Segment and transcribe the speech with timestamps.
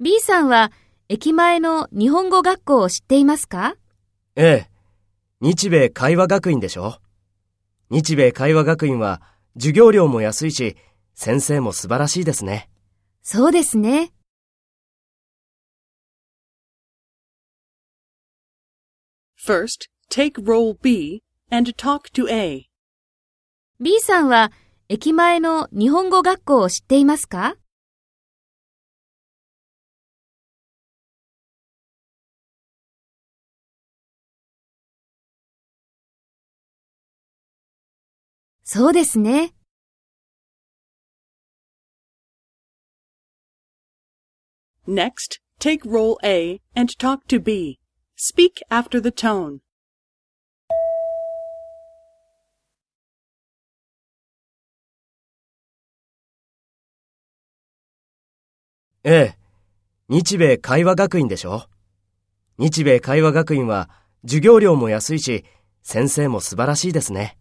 [0.00, 0.70] B さんは
[1.08, 3.74] 駅前の日本語学校を知っていますか？
[4.36, 4.70] ええ。
[5.40, 7.00] 日米会話学院でしょ
[7.90, 9.20] 日米会話学院は
[9.54, 10.76] 授業料も安いし、
[11.16, 12.70] 先生も素晴らしいですね。
[13.22, 14.12] そうですね。
[19.44, 22.68] First, take role B and talk to A.
[23.80, 24.52] B さんは
[24.90, 27.56] 駅前の日本語学校を知っていますか
[38.64, 39.52] そうですね。
[44.86, 47.78] Next, take role A and talk to B.
[48.16, 49.58] Speak after the tone.
[59.04, 59.38] ええ。
[60.08, 61.66] 日米会話学院でしょ？
[62.58, 63.88] 日米会話学院は
[64.22, 65.44] 授業料も安いし、
[65.82, 67.37] 先生も素晴らしいですね。